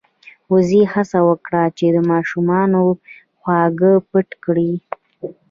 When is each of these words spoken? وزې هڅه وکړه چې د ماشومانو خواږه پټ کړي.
وزې 0.51 0.81
هڅه 0.93 1.19
وکړه 1.29 1.63
چې 1.77 1.85
د 1.95 1.97
ماشومانو 2.11 2.81
خواږه 3.39 3.93
پټ 4.09 4.29
کړي. 4.43 4.71